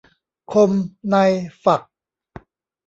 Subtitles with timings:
[0.53, 0.71] คม
[1.11, 1.15] ใน
[1.63, 1.81] ฝัก